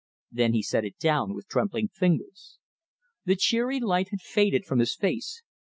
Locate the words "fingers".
1.89-2.57